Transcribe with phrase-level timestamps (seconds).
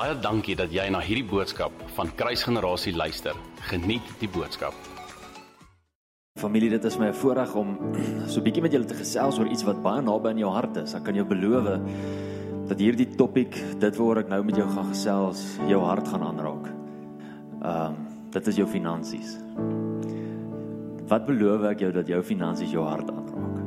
[0.00, 3.34] Baie dankie dat jy na hierdie boodskap van Kruisgenerasie luister.
[3.68, 4.72] Geniet die boodskap.
[6.40, 7.74] Familie, dit is my voorreg om
[8.24, 10.76] so 'n bietjie met julle te gesels oor iets wat baie naby aan jou hart
[10.76, 10.94] is.
[10.94, 11.64] Ek kan jou beloof
[12.68, 16.72] dat hierdie topik, dit waaroor ek nou met jou gaan gesels, jou hart gaan aanraak.
[17.62, 17.96] Ehm, um,
[18.30, 19.36] dit is jou finansies.
[21.08, 23.60] Wat beloof ek jou dat jou finansies jou hart aanraak?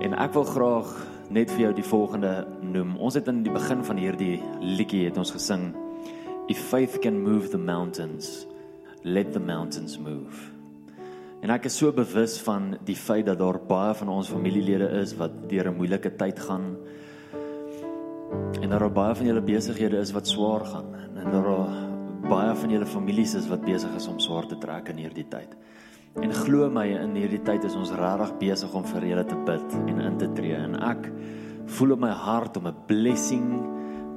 [0.00, 2.96] En ek wil graag net vir jou die volgende noem.
[3.00, 5.72] Ons het in die begin van hierdie liedjie het ons gesing
[6.50, 8.46] If faith can move the mountains,
[9.04, 10.50] let the mountains move.
[11.42, 15.14] En ek is so bewus van die feit dat daar baie van ons familielede is
[15.18, 16.76] wat deur 'n moeilike tyd gaan.
[18.60, 21.92] En daar is baie van julle besighede is wat swaar gaan en daar is
[22.28, 25.56] baie van julle families is wat besig is om swaar te trek in hierdie tyd.
[26.20, 29.76] En glo my in hierdie tyd is ons regtig besig om vir julle te bid
[29.88, 31.06] en in te tree en ek
[31.78, 33.46] voel op my hart om 'n blessing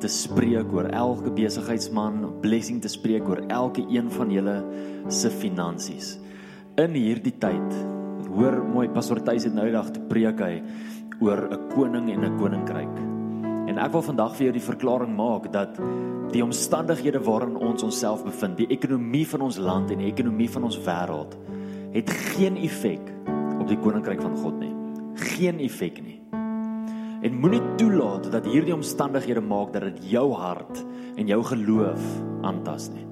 [0.03, 4.57] te spreek oor elke besigheidsman, blessing te spreek oor elke een van julle
[5.07, 6.19] se finansies.
[6.75, 7.79] In hierdie tyd,
[8.27, 10.61] hoor mooi Pastor Tuis het nou eendag te preek hy
[11.21, 12.95] oor 'n koning en 'n koninkryk.
[13.69, 15.79] En ek wil vandag vir jou die verklaring maak dat
[16.31, 20.63] die omstandighede waarin ons onsself bevind, die ekonomie van ons land en die ekonomie van
[20.63, 21.38] ons wêreld
[21.95, 23.11] het geen effek
[23.59, 24.73] op die koninkryk van God nie.
[25.35, 26.19] Geen effek nie.
[27.23, 30.83] En moenie toelaat dat hierdie omstandighede maak dat dit jou hart
[31.16, 32.03] en jou geloof
[32.43, 33.05] aantas nie.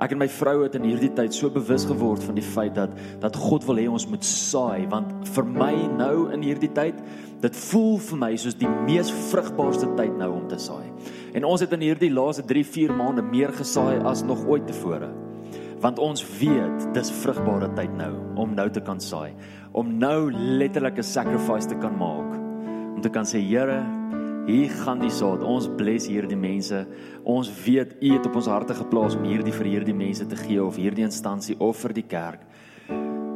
[0.00, 2.94] Ek en my vrou het in hierdie tyd so bewus geword van die feit dat
[3.20, 6.96] dat God wil hê ons moet saai want vir my nou in hierdie tyd
[7.42, 10.86] dit voel vir my soos die mees vrugbaarste tyd nou om te saai.
[11.36, 15.12] En ons het in hierdie laaste 3-4 maande meer gesaai as nog ooit tevore
[15.80, 19.34] want ons weet dis vrugbare tyd nou om nou te kan saai
[19.78, 22.34] om nou letterlik 'n sacrifice te kan maak.
[22.94, 23.84] Om te kan sê Here
[24.46, 25.42] hier gaan die saad.
[25.42, 26.86] Ons bless hierdie mense.
[27.24, 30.64] Ons weet u het op ons harte geplaas om hierdie vir hierdie mense te gee
[30.64, 32.40] of hierdie instansie of vir die kerk.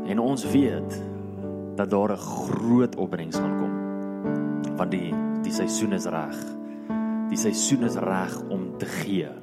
[0.07, 1.03] En ons weet
[1.77, 4.77] dat daar 'n groot opbrengs gaan kom.
[4.77, 6.37] Want die die seisoen is reg.
[7.29, 9.42] Die seisoen is reg om te gee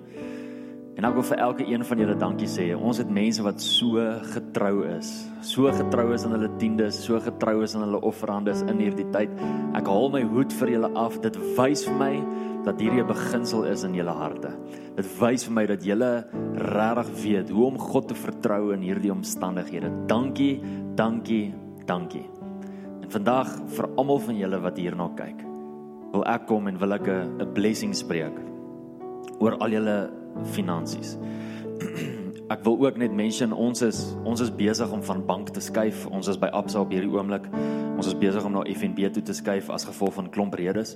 [1.00, 2.66] En ek wil vir elke een van julle dankie sê.
[2.76, 5.08] Ons het mense wat so getrou is.
[5.48, 9.32] So getrou is in hulle tiendes, so getrou is in hulle offerandes in hierdie tyd.
[9.80, 11.16] Ek haal my hoed vir julle af.
[11.24, 12.12] Dit wys vir my
[12.68, 14.52] dat hierdie 'n beginsel is in julle harte.
[14.98, 16.28] Dit wys vir my dat julle
[16.76, 19.90] regtig weet hoe om God te vertrou in hierdie omstandighede.
[20.08, 20.60] Dankie,
[20.96, 21.54] dankie,
[21.86, 22.28] dankie.
[23.02, 25.48] En vandag vir almal van julle wat hierna kyk,
[26.12, 28.36] wil ek kom en wil ek 'n blessing spreek
[29.40, 30.19] oor al julle
[30.56, 31.16] finansies.
[32.54, 36.08] Ek wil ook net mention ons is ons is besig om van bank te skuif.
[36.10, 37.46] Ons is by Absa op hierdie oomblik.
[37.96, 40.96] Ons is besig om na FNB toe te skuif as gevolg van klomp redes.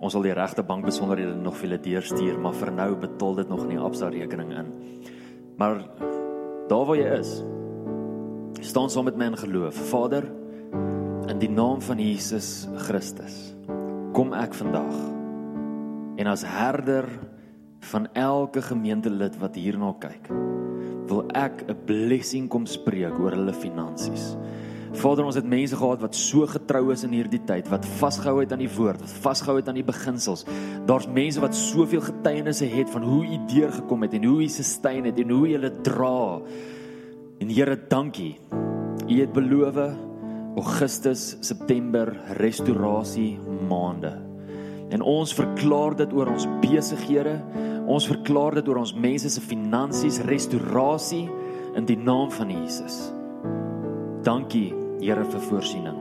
[0.00, 3.66] Ons sal die regte bankbesonderhede nog vir julle deurstuur, maar vir nou betaal dit nog
[3.68, 4.70] nie Absa rekening in.
[5.60, 5.82] Maar
[6.68, 7.32] daar waar jy is,
[8.64, 9.76] staan saam met my in geloof.
[9.90, 10.24] Vader,
[11.28, 13.54] in die naam van Jesus Christus,
[14.16, 14.94] kom ek vandag
[16.20, 17.06] en as herder
[17.80, 20.28] van elke gemeentelid wat hierna kyk,
[21.08, 24.36] wil ek 'n blessing kom spreek oor hulle finansies.
[24.92, 28.52] Vader, ons het mense gehad wat so getrou is in hierdie tyd, wat vasgehou het
[28.52, 30.44] aan die woord, wat vasgehou het aan die beginsels.
[30.86, 35.04] Daar's mense wat soveel getuienisse het van hoe U deurgekom het en hoe U sustain
[35.04, 36.40] het en hoe U hulle dra.
[37.38, 38.38] En Here, dankie.
[39.08, 39.76] U het beloof
[40.56, 44.16] Augustus, September restaurasie maande.
[44.90, 47.36] En ons verklaar dit oor ons besighede.
[47.90, 51.24] Ons verklaar dit oor ons mense se finansies, restaurasie
[51.78, 53.08] in die naam van Jesus.
[54.26, 54.70] Dankie
[55.00, 55.96] Here vir voorsiening.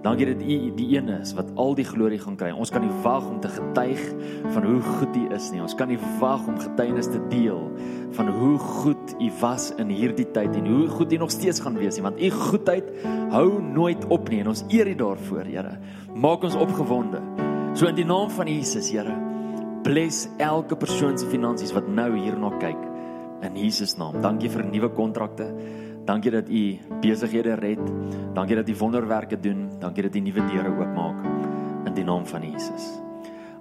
[0.00, 2.48] Dankie dat U die een is wat al die glorie gaan kry.
[2.56, 4.00] Ons kan nie wag om te getuig
[4.54, 5.60] van hoe goed U is nie.
[5.60, 7.60] Ons kan nie wag om getuienis te deel
[8.16, 11.76] van hoe goed U was in hierdie tyd en hoe goed U nog steeds gaan
[11.80, 12.90] wees nie, want U goedheid
[13.32, 15.76] hou nooit op nie en ons eer U daarvoor, Here.
[16.16, 17.20] Maak ons opgewonde.
[17.76, 19.14] So in die naam van Jesus, Here,
[19.84, 22.80] bless elke persoon se finansies wat nou hierna kyk
[23.44, 24.16] in Jesus naam.
[24.24, 25.50] Dankie vir nuwe kontrakte.
[26.08, 26.64] Dankie dat U
[27.04, 27.80] besighede red.
[28.34, 29.68] Dankie dat U wonderwerke doen.
[29.80, 31.24] Dankie dat U nuwe deure oopmaak
[31.86, 32.94] in die naam van Jesus.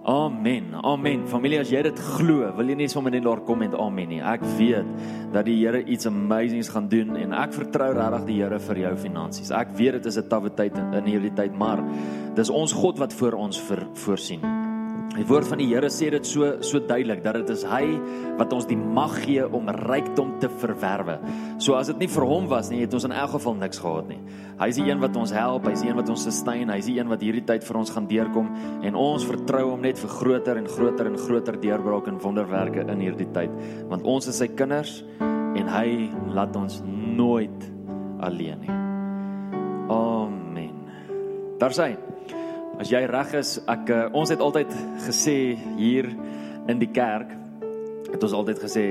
[0.04, 0.74] Amen.
[0.84, 1.28] Amen.
[1.32, 4.20] Familie, as jy dit glo, wil jy nie sommer net daar kom met amen nie.
[4.20, 4.90] Ek weet
[5.32, 8.98] dat die Here iets amazings gaan doen en ek vertrou regtig die Here vir jou
[9.06, 9.54] finansies.
[9.56, 11.84] Ek weet dit is 'n tawwe tyd in hierdie tyd, maar
[12.36, 14.63] dis ons God wat vir ons vir, voorsien.
[15.14, 17.84] Die woord van die Here sê dit so so duidelik dat dit is hy
[18.40, 21.20] wat ons die mag gee om rykdom te verwerwe.
[21.62, 24.10] So as dit nie vir hom was nie, het ons in elk geval niks gehad
[24.10, 24.18] nie.
[24.58, 26.80] Hy is die een wat ons help, hy is die een wat ons sustain, hy
[26.82, 28.50] is die een wat hierdie tyd vir ons gaan deurkom
[28.90, 33.04] en ons vertrou hom net vir groter en groter en groter deurbrake en wonderwerke in
[33.06, 33.54] hierdie tyd,
[33.92, 37.70] want ons is sy kinders en hy laat ons nooit
[38.26, 38.80] alleen nie.
[39.94, 40.74] Amen.
[41.62, 41.92] Daar sê
[42.82, 44.72] As jy reg is, ek uh, ons het altyd
[45.06, 46.08] gesê hier
[46.72, 47.30] in die kerk
[48.10, 48.86] het ons altyd gesê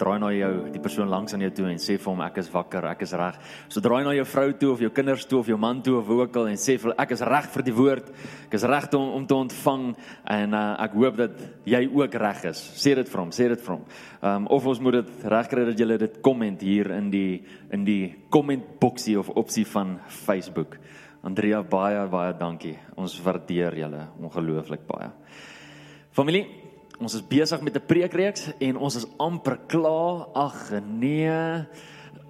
[0.00, 2.48] draai na jou die persoon langs aan jou toe en sê vir hom ek is
[2.50, 3.38] wakker, ek is reg.
[3.70, 6.08] So draai na jou vrou toe of jou kinders toe of jou man toe of
[6.08, 8.10] wie ook al en sê vir ek is reg vir die woord.
[8.48, 9.86] Ek is reg om om te ontvang
[10.36, 12.62] en uh, ek hoop dat jy ook reg is.
[12.74, 13.86] Sê dit vir hom, sê dit vir hom.
[14.32, 18.14] Um of ons moet dit regkry dat jy dit komment hier in die in die
[18.34, 20.80] comment boksie of opsie van Facebook.
[21.26, 22.76] Andrea baie baie dankie.
[22.94, 25.08] Ons waardeer julle ongelooflik baie.
[26.14, 26.44] Familie,
[27.02, 30.28] ons is besig met 'n preekreeks en ons is amper klaar.
[30.34, 31.26] Ag nee.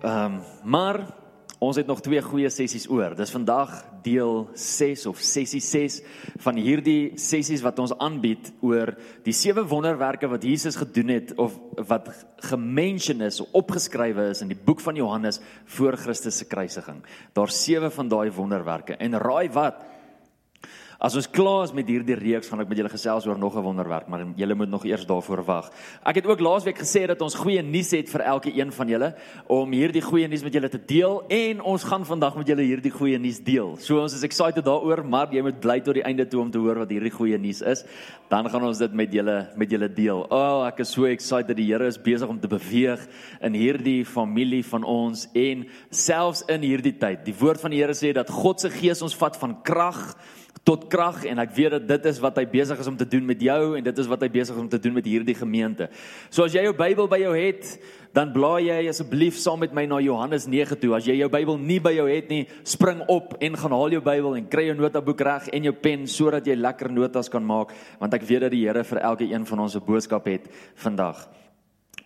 [0.00, 1.25] Ehm um, maar
[1.58, 3.14] Ons het nog twee goeie sessies oor.
[3.16, 3.72] Dis vandag
[4.04, 6.02] deel 6 of sessie 6
[6.44, 8.92] van hierdie sessies wat ons aanbied oor
[9.24, 11.56] die sewe wonderwerke wat Jesus gedoen het of
[11.88, 12.10] wat
[12.50, 15.40] gemention is, opgeskrywe is in die boek van Johannes
[15.78, 17.00] voor Christus se kruisiging.
[17.32, 19.00] Daar's sewe van daai wonderwerke.
[19.00, 19.80] En raai wat?
[20.96, 23.62] As ons klaar is met hierdie reeks, gaan ek met julle gesels oor nog 'n
[23.62, 25.70] wonderwerk, maar julle moet nog eers daarvoor wag.
[26.06, 29.14] Ek het ook laasweek gesê dat ons goeie nuus het vir elke een van julle
[29.46, 32.90] om hierdie goeie nuus met julle te deel en ons gaan vandag met julle hierdie
[32.90, 33.76] goeie nuus deel.
[33.78, 36.58] So ons is excited daaroor, maar jy moet bly tot die einde toe om te
[36.58, 37.84] hoor wat hierdie goeie nuus is.
[38.30, 40.26] Dan gaan ons dit met julle met julle deel.
[40.30, 43.06] O, oh, ek is so excited die Here is besig om te beweeg
[43.42, 47.24] in hierdie familie van ons en selfs in hierdie tyd.
[47.24, 50.16] Die woord van die Here sê dat God se gees ons vat van krag
[50.66, 53.22] tot krag en ek weet dat dit is wat hy besig is om te doen
[53.28, 55.86] met jou en dit is wat hy besig is om te doen met hierdie gemeente.
[56.26, 57.68] So as jy jou Bybel by jou het,
[58.16, 60.96] dan blaai jy asseblief saam met my na Johannes 9 toe.
[60.98, 64.02] As jy jou Bybel nie by jou het nie, spring op en gaan haal jou
[64.08, 67.70] Bybel en kry jou notaboek reg en jou pen sodat jy lekker notas kan maak
[68.00, 71.28] want ek weet dat die Here vir elke een van ons 'n boodskap het vandag.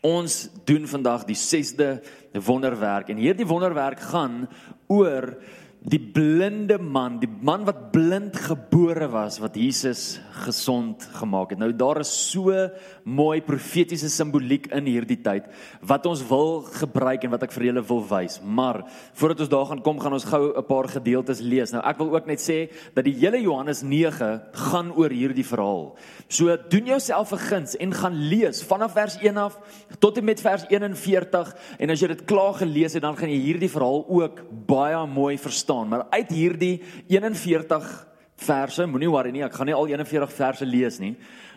[0.05, 2.01] Ons doen vandag die 6de
[2.45, 4.49] wonderwerk en hierdie wonderwerk gaan
[4.89, 5.37] oor
[5.81, 11.61] die blinde man, die man wat blind gebore was wat Jesus gesond gemaak het.
[11.61, 12.53] Nou daar is so
[13.09, 15.49] mooi profetiese simboliek in hierdie tyd
[15.81, 18.37] wat ons wil gebruik en wat ek vir julle wil wys.
[18.45, 18.83] Maar
[19.17, 21.73] voordat ons daar gaan kom, gaan ons gou 'n paar gedeeltes lees.
[21.73, 25.97] Nou ek wil ook net sê dat die hele Johannes 9 gaan oor hierdie verhaal.
[26.29, 29.59] So doen jouself 'n guns en gaan lees vanaf vers 1 af
[29.99, 33.41] tot en met vers 41 en as jy dit klaar gelees het, dan gaan jy
[33.41, 37.87] hierdie verhaal ook baie mooi verstaan staan, maar uit hierdie 41
[38.41, 41.15] verse, moenie worry nie, ek gaan nie al 41 verse lees nie,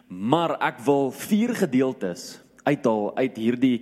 [0.08, 2.36] maar ek wil vier gedeeltes
[2.68, 3.78] uithaal uit hierdie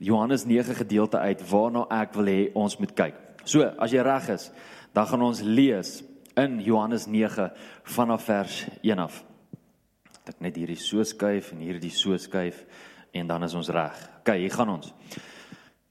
[0.00, 3.20] Johannes 9 gedeelte uit waarna ek wil hê ons moet kyk.
[3.44, 4.48] So, as jy reg is,
[4.96, 5.98] dan gaan ons lees
[6.40, 7.50] in Johannes 9
[7.94, 9.20] vanaf vers 1 af.
[10.24, 12.64] Ek net hierdie so skuif en hierdie so skuif
[13.14, 14.00] en dan is ons reg.
[14.22, 14.94] OK, hier gaan ons.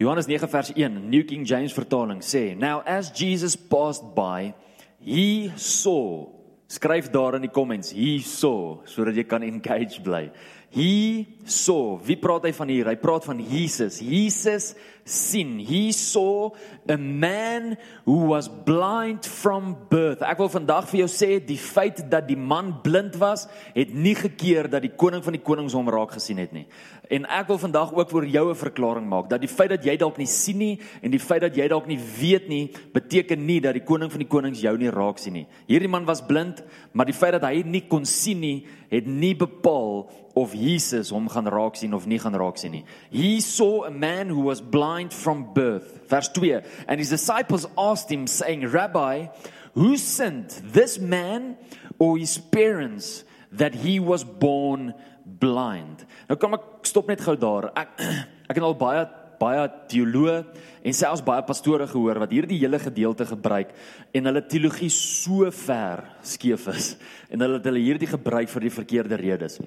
[0.03, 4.53] Johannes 9 vers 1, New King James vertaling sê, "Now as Jesus passed by,
[4.99, 6.27] he saw."
[6.67, 10.29] Skryf daar in die comments, "He saw," sodat jy kan engage bly.
[10.69, 11.99] He saw.
[12.05, 12.89] Wie praat hy van hier?
[12.91, 13.99] Hy praat van Jesus.
[14.03, 14.73] Jesus
[15.03, 15.59] sien.
[15.59, 16.51] He saw
[16.87, 20.23] a man who was blind from birth.
[20.23, 24.15] Ek wil vandag vir jou sê die feit dat die man blind was, het nie
[24.17, 26.65] gekeer dat die koning van die konings hom raak gesien het nie.
[27.11, 29.97] En ek wil vandag ook vir jou 'n verklaring maak dat die feit dat jy
[29.97, 33.59] dalk nie sien nie en die feit dat jy dalk nie weet nie, beteken nie
[33.59, 35.47] dat die koning van die konings jou nie raak sien nie.
[35.67, 36.63] Hierdie man was blind,
[36.93, 41.27] maar die feit dat hy nie kon sien nie, het nie bepaal of Jesus hom
[41.33, 42.83] gaan raak sien of nie gaan raak sien nie.
[43.11, 46.05] He saw a man who was blind from birth.
[46.09, 46.61] Vers 2.
[46.87, 49.27] And his disciples asked him saying, "Rabbi,
[49.73, 51.57] who sinned, this man
[51.99, 53.25] or his parents
[53.57, 54.93] that he was born
[55.25, 57.71] blind?" Nou kom ek stop net gou daar.
[57.75, 57.99] Ek
[58.49, 59.03] ek het al baie
[59.43, 60.37] baie teoloë
[60.83, 63.73] en selfs baie pastore gehoor wat hierdie hele gedeelte gebruik
[64.15, 66.93] en hulle teologie so ver skeef is
[67.29, 69.59] en hulle het hulle hierdie gebruik vir die verkeerde redes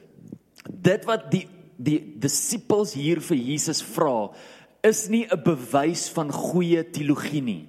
[0.67, 1.45] dit wat die
[1.76, 4.33] die disippels hier vir Jesus vra
[4.83, 7.68] is nie 'n bewys van goeie teologie nie.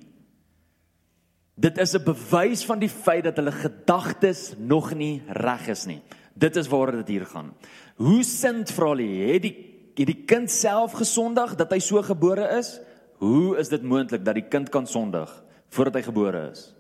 [1.56, 6.02] Dit is 'n bewys van die feit dat hulle gedagtes nog nie reg is nie.
[6.34, 7.54] Dit is waar dit hier gaan.
[7.96, 12.46] Hoe sint vra hulle, het die het die kind self gesondig dat hy so gebore
[12.60, 12.80] is?
[13.18, 15.32] Hoe is dit moontlik dat die kind kan sondig
[15.70, 16.76] voordat hy gebore is?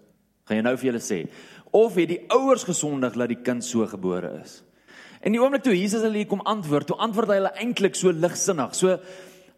[0.45, 1.27] Gaan jy nou vir julle sê
[1.71, 4.61] of het die ouers gesondig dat die kind so gebore is?
[5.21, 8.13] En die oomblik toe Jesus hulle hier kom antwoord, toe antwoord hy hulle eintlik so
[8.13, 8.75] ligsinnig.
[8.77, 8.97] So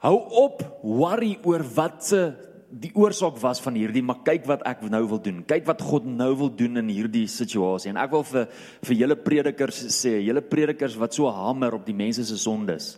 [0.06, 2.22] hou op worry oor wat se
[2.70, 5.42] die oorsaak was van hierdie, maar kyk wat ek nou wil doen.
[5.50, 7.90] Kyk wat God nou wil doen in hierdie situasie.
[7.92, 8.46] En ek wil vir
[8.86, 12.94] vir julle predikers sê, julle predikers wat so hamer op die mense se sondes.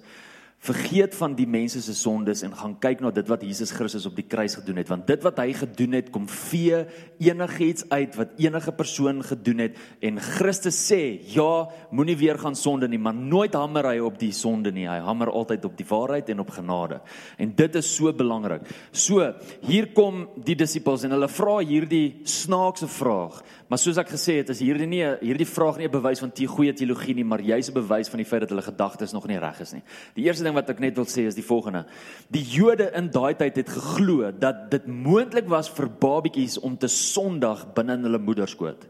[0.61, 4.13] Vergeet van die mense se sondes en gaan kyk na dit wat Jesus Christus op
[4.13, 4.91] die kruis gedoen het.
[4.91, 6.83] Want dit wat hy gedoen het kom vee
[7.17, 9.79] enigiets uit wat enige persoon gedoen het.
[10.05, 10.99] En Christus sê
[11.33, 14.85] ja moenie weer gaan sonde nie maar nooit hamer hy op die sonde nie.
[14.85, 17.01] Hy hamer altyd op die waarheid en op genade.
[17.41, 18.69] En dit is so belangrik.
[18.93, 19.31] So
[19.65, 24.49] hier kom die disippels en hulle vra hierdie snaakse vraag Maar soos ek gesê het,
[24.51, 27.69] is hierdie nie hierdie vraag nie 'n bewys van te goeie teologie nie, maar juis
[27.69, 29.81] 'n bewys van die feit dat hulle gedagtes nog nie reg is nie.
[30.13, 31.85] Die eerste ding wat ek net wil sê is die volgende.
[32.29, 36.87] Die Jode in daai tyd het geglo dat dit moontlik was vir babatjies om te
[36.87, 38.87] sondig binne in hulle moederskoot.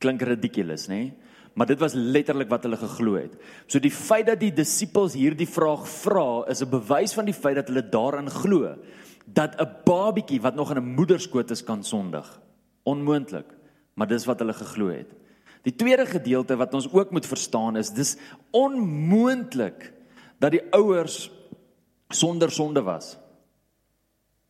[0.00, 1.12] Klink ridiculous, nê?
[1.54, 3.38] Maar dit was letterlik wat hulle geglo het.
[3.68, 7.54] So die feit dat die disippels hierdie vraag vra, is 'n bewys van die feit
[7.54, 8.74] dat hulle daarin glo
[9.26, 12.40] dat 'n babatjie wat nog in 'n moederskoot is kan sondig.
[12.82, 13.57] Onmoontlik
[13.98, 15.10] maar dis wat hulle geglo het.
[15.66, 18.14] Die tweede gedeelte wat ons ook moet verstaan is dis
[18.54, 19.90] onmoontlik
[20.38, 21.26] dat die ouers
[22.14, 23.16] sonder sonde was.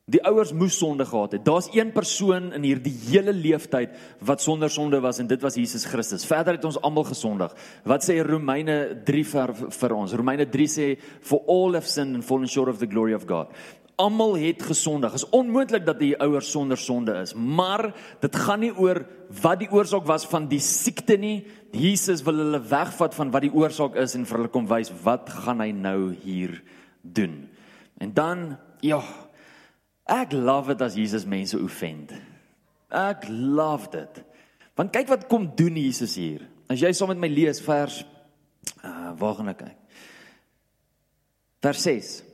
[0.08, 1.44] Die ouers moes sonde gehad het.
[1.44, 5.84] Daar's een persoon in hierdie hele leeftyd wat sonder sonde was en dit was Jesus
[5.84, 6.24] Christus.
[6.28, 7.52] Verder het ons almal gesondig.
[7.84, 10.16] Wat sê Romeine 3 vir, vir ons?
[10.16, 10.88] Romeine 3 sê
[11.20, 13.52] for all have sinned and fallen short of the glory of God
[13.98, 15.14] almal het gesondig.
[15.18, 17.90] Is onmoontlik dat die ouers sonder sonde is, maar
[18.22, 19.02] dit gaan nie oor
[19.42, 21.42] wat die oorsaak was van die siekte nie.
[21.74, 25.30] Jesus wil hulle wegvat van wat die oorsaak is en vir hulle kom wys wat
[25.44, 26.60] gaan hy nou hier
[27.02, 27.42] doen.
[27.98, 28.46] En dan
[28.86, 29.02] ja,
[30.06, 32.14] ek love dit as Jesus mense offend.
[32.94, 34.22] Ek love dit.
[34.78, 36.46] Want kyk wat kom doen Jesus hier.
[36.70, 38.04] As jy saam met my lees vers
[38.84, 40.00] uh waar gaan ek kyk?
[41.64, 42.27] Vers 6.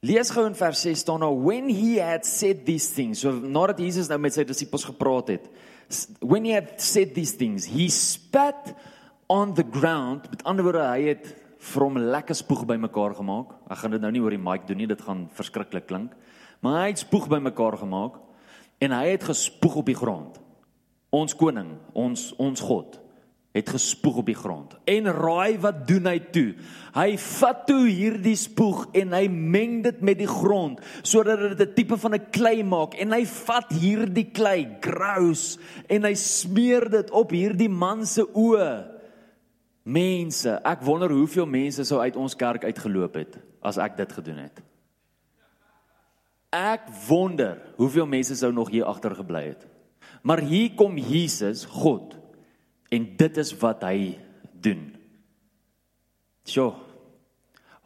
[0.00, 3.20] Lees gou in vers 6 staan nou when he had said these things.
[3.20, 5.50] So nadat Jesus nou met sy disippels gepraat het,
[6.24, 8.72] when he had said these things, he spat
[9.28, 10.30] on the ground.
[10.32, 11.28] Met ander woorde, hy het
[11.60, 13.52] vir hom lekker spoeg bymekaar gemaak.
[13.68, 16.16] Ek gaan dit nou nie oor die mic doen nie, dit gaan verskriklik klink.
[16.64, 18.16] Maar hy het spoeg bymekaar gemaak
[18.80, 20.40] en hy het gespoeg op die grond.
[21.12, 22.96] Ons koning, ons ons God
[23.50, 24.76] het gespoeg op die grond.
[24.86, 26.52] En raai wat doen hy toe?
[26.94, 31.74] Hy vat toe hierdie spoeg en hy meng dit met die grond sodat dit 'n
[31.74, 37.10] tipe van 'n klei maak en hy vat hierdie klei, grous, en hy smeer dit
[37.10, 38.86] op hierdie man se oë.
[39.82, 44.36] Mense, ek wonder hoeveel mense sou uit ons kerk uitgeloop het as ek dit gedoen
[44.36, 44.62] het.
[46.52, 49.66] Ek wonder hoeveel mense sou nog hier agter gebly het.
[50.22, 52.19] Maar hier kom Jesus, God
[52.90, 54.18] En dit is wat hy
[54.62, 54.88] doen.
[56.46, 56.72] Sjoe.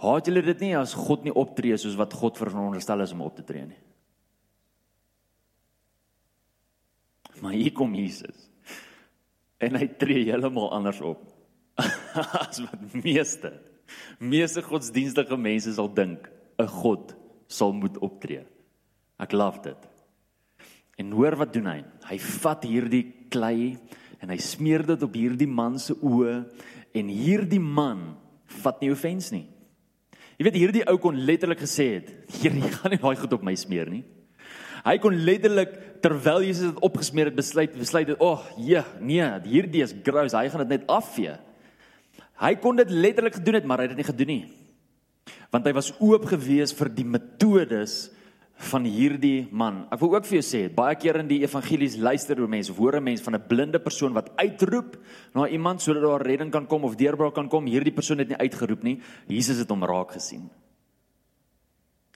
[0.04, 3.36] Haat julle dit nie as God nie optree soos wat God veronderstel is om op
[3.36, 3.80] te tree nie?
[7.40, 8.48] Maar hier kom Jesus.
[9.62, 11.22] En hy tree heeltemal anders op
[12.44, 13.54] as wat meeste
[14.22, 17.14] meeste godsdienstige mense sal dink 'n God
[17.46, 18.44] sal moet optree.
[19.18, 19.80] Ek love dit.
[20.98, 21.80] En hoor wat doen hy?
[22.06, 23.76] Hy vat hierdie klei
[24.24, 26.38] en hy smeer dit op hierdie man se oë
[26.96, 28.14] en hierdie man
[28.62, 29.44] vat nie offens nie.
[30.38, 32.08] Jy weet hierdie ou kon letterlik gesê het,
[32.40, 34.04] "Here, jy gaan nie daai goed op my smeer nie."
[34.84, 39.22] Hy kon letterlik terwyl Jesus dit opgesmeer het besluit besluit het, "Ag, oh, ja, nee,
[39.44, 41.36] hierdie is grous, hy gaan dit net afvee."
[42.40, 44.46] Hy kon dit letterlik gedoen het, maar hy het dit nie gedoen nie.
[45.50, 48.10] Want hy was oop gewees vir die metodes
[48.56, 49.84] van hierdie man.
[49.92, 52.96] Ek wil ook vir jou sê, baie keer in die evangelies luister hoe mense hoor
[52.96, 54.96] 'n mens van 'n blinde persoon wat uitroep
[55.34, 57.66] na iemand sodat daar redding kan kom of deurbraak kan kom.
[57.66, 59.00] Hierdie persoon het nie uitgeroep nie.
[59.26, 60.50] Jesus het hom raak gesien.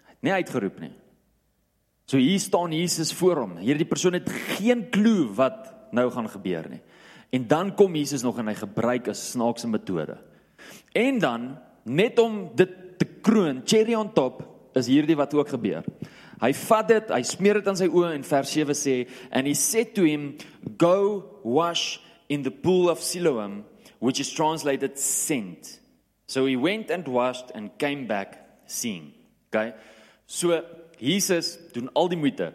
[0.04, 0.92] Het nie uitgeroep nie.
[2.06, 3.56] So hier staan Jesus voor hom.
[3.56, 6.80] Hierdie persoon het geen klou wat nou gaan gebeur nie.
[7.30, 10.16] En dan kom Jesus nog en hy gebruik 'n snaakse metode.
[10.92, 14.42] En dan net om dit te kroon, cherry on top,
[14.74, 15.84] is hierdie wat ook gebeur.
[16.38, 18.96] Hy vat dit, hy smeer dit aan sy oë en vers 7 sê
[19.30, 20.36] and he said to him
[20.78, 23.64] go wash in the pool of Siloam
[23.98, 25.80] which is translated sent.
[26.26, 29.12] So he went and washed and came back seeing.
[29.48, 29.74] Okay?
[30.26, 30.62] So
[31.00, 32.52] Jesus doen al die moeite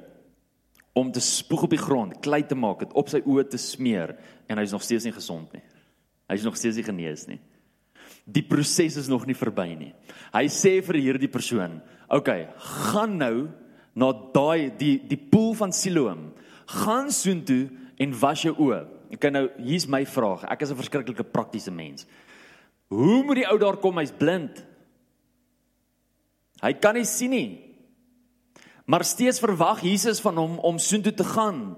[0.94, 4.14] om te spoeg op die grond, klei te maak, dit op sy oë te smeer
[4.48, 5.64] en hy's nog steeds nie gesond nie.
[6.30, 7.40] Hy's nog steeds nie genees nie.
[8.24, 9.92] Die proses is nog nie verby nie.
[10.32, 13.50] Hy sê vir hierdie persoon, "Oké, okay, gaan nou
[13.94, 16.32] na daai die die poel van Siloam.
[16.66, 17.70] Gaan soontoe
[18.02, 18.84] en was jou oë.
[19.14, 20.44] Ek nou hier's my vraag.
[20.50, 22.06] Ek is 'n verskriklike praktiese mens.
[22.90, 23.98] Hoe moet die ou daar kom?
[23.98, 24.66] Hy's blind.
[26.62, 27.62] Hy kan nie sien nie.
[28.86, 31.78] Maar steeds verwag Jesus van hom om soontoe te gaan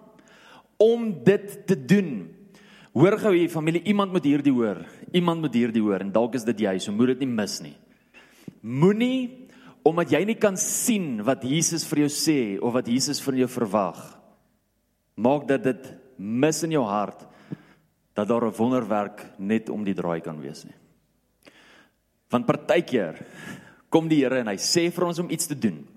[0.77, 2.35] om dit te doen.
[2.95, 4.85] Hoor gou hier familie, iemand moet hierdie hoor.
[5.11, 7.75] Iemand moet hierdie hoor en dalk is dit jy, so moet dit nie mis nie.
[8.61, 9.44] Moenie
[9.85, 13.47] omdat jy nie kan sien wat Jesus vir jou sê of wat Jesus van jou
[13.53, 13.99] verwag.
[15.15, 17.21] Maak dat dit mis in jou hart
[18.15, 20.75] dat daar 'n wonderwerk net om die draai kan wees nie.
[22.29, 23.25] Want partykeer
[23.89, 25.87] kom die Here en hy sê vir ons om iets te doen.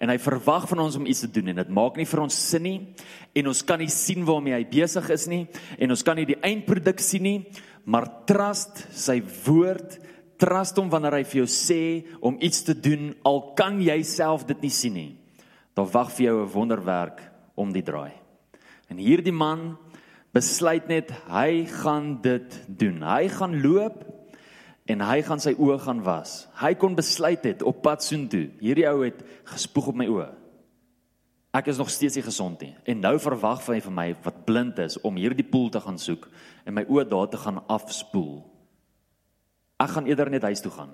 [0.00, 2.48] En hy verwag van ons om iets te doen en dit maak nie vir ons
[2.50, 2.94] sin nie
[3.34, 5.46] en ons kan nie sien waarmee hy besig is nie
[5.78, 7.46] en ons kan nie die eindproduk sien nie,
[7.84, 9.98] maar trust sy woord
[10.38, 11.82] trust hom wanneer hy vir jou sê
[12.24, 15.12] om iets te doen al kan jy self dit nie sien nie.
[15.74, 17.20] Dan wag vir jou 'n wonderwerk
[17.54, 18.12] om die draai.
[18.88, 19.76] En hierdie man
[20.32, 23.02] besluit net hy gaan dit doen.
[23.02, 24.04] Hy gaan loop
[24.88, 26.46] en hy gaan sy oë gaan was.
[26.60, 28.48] Hy kon besluit het op pad soontoe.
[28.60, 30.28] Hierdie ou het gespoeg op my oë.
[31.58, 32.74] Ek is nog steeds nie gesond nie.
[32.84, 36.28] En nou verwag hy van my wat blind is om hierdie poel te gaan soek
[36.64, 38.44] en my oë daar te gaan afspoel.
[39.78, 40.92] Ek gaan eerder net huis toe gaan.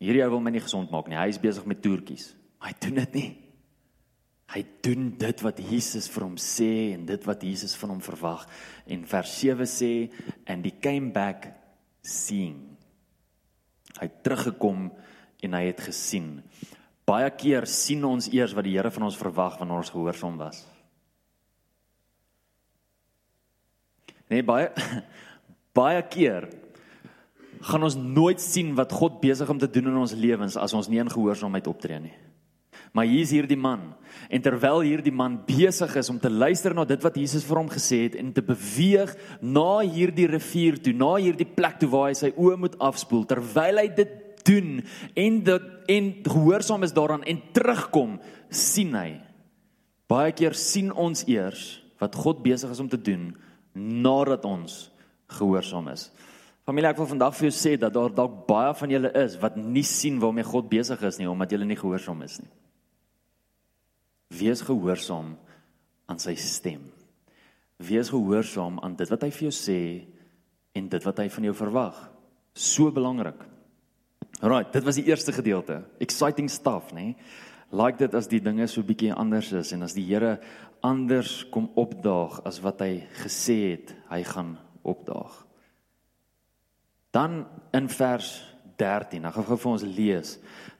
[0.00, 1.18] Hierdie ou wil my nie gesond maak nie.
[1.18, 2.30] Hy is besig met toertjies.
[2.62, 3.30] Hy doen dit nie.
[4.50, 8.46] Hy doen dit wat Jesus vir hom sê en dit wat Jesus van hom verwag.
[8.90, 9.92] En vers 7 sê
[10.50, 11.50] and he came back
[12.02, 12.64] seeing.
[13.98, 14.88] Hy het teruggekom
[15.44, 16.40] en hy het gesien.
[17.06, 20.62] Baie keer sien ons eers wat die Here van ons verwag wanneer ons gehoorsaam was.
[24.30, 24.70] Nee, baie
[25.80, 26.46] baie keer
[27.60, 30.88] gaan ons nooit sien wat God besig om te doen in ons lewens as ons
[30.88, 32.14] nie in gehoorsaamheid optree nie.
[32.96, 33.92] Maar hier is hierdie man
[34.32, 37.70] en terwyl hierdie man besig is om te luister na dit wat Jesus vir hom
[37.70, 39.12] gesê het en te beweeg
[39.42, 43.82] na hierdie rivier toe, na hierdie plek toe waar hy sy oë moet afspoel, terwyl
[43.82, 44.16] hy dit
[44.48, 44.80] doen
[45.14, 48.16] en dit en gehoorsaam is daaraan en terugkom,
[48.50, 49.20] sien hy.
[50.10, 53.30] Baie keer sien ons eers wat God besig is om te doen
[53.74, 54.88] nadat ons
[55.36, 56.08] gehoorsaam is.
[56.70, 59.56] Familie, ek wil vandag vir jou sê dat daar dalk baie van julle is wat
[59.58, 62.50] nie sien waarmee God besig is nie omdat julle nie gehoorsaam is nie.
[64.38, 65.32] Wees gehoorsaam
[66.06, 66.84] aan sy stem.
[67.82, 69.80] Wees gehoorsaam aan dit wat hy vir jou sê
[70.78, 71.98] en dit wat hy van jou verwag.
[72.54, 73.42] So belangrik.
[74.38, 75.82] Right, dit was die eerste gedeelte.
[75.98, 77.16] Exciting stuff, nê?
[77.74, 80.36] Like dit as die dinge so bietjie anders is en as die Here
[80.86, 84.54] anders kom opdaag as wat hy gesê het hy gaan
[84.86, 85.49] opdaag.
[87.10, 87.42] Dan
[87.74, 88.32] in vers
[88.80, 90.36] 13, ek gaan gou vir ons lees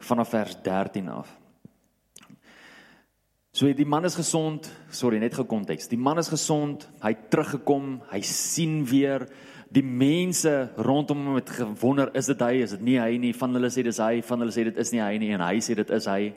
[0.09, 1.31] vanaf vers 13 af.
[3.53, 5.91] So die man is gesond, sorry, net gou konteks.
[5.91, 9.27] Die man is gesond, hy teruggekom, hy sien weer
[9.75, 13.35] die mense rondom hom het gewonder, is dit hy, is dit nie hy nie?
[13.37, 15.59] Van hulle sê dis hy, van hulle sê dit is nie hy nie en hy
[15.63, 16.33] sê dit is hy.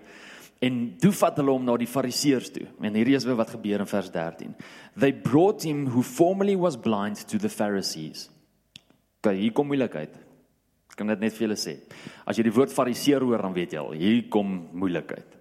[0.63, 2.65] En toe vat hulle hom na die fariseërs toe.
[2.81, 4.53] En hierdie is wat gebeur in vers 13.
[4.97, 8.29] They brought him who formerly was blind to the Pharisees.
[9.23, 10.17] Kyk, hier kom moeilikheid.
[10.91, 11.77] Ek kan dit net vir julle sê.
[12.27, 15.39] As jy die woord fariseer hoor, dan weet jy al, hier kom moeilikheid.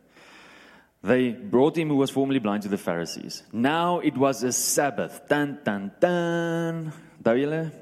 [1.03, 3.43] They brought him who was formerly blind to the Pharisees.
[3.53, 5.27] Now it was a Sabbath.
[5.29, 6.93] Tan tan tan.
[7.21, 7.73] Daai julle?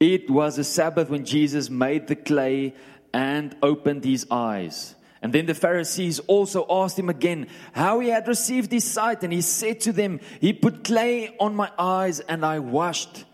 [0.00, 2.74] It was a Sabbath when Jesus made the clay
[3.12, 4.94] and opened his eyes.
[5.20, 9.22] And then the Pharisees also asked him again how he had received his sight.
[9.22, 13.24] And he said to them, He put clay on my eyes, and I washed,